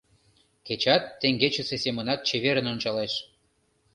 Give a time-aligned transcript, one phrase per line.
[0.65, 3.13] Кечат теҥгечысе семынак чеверын ончалеш.